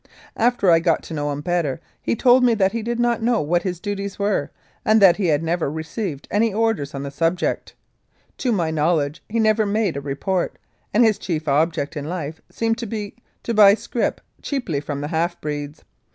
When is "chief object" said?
11.19-11.95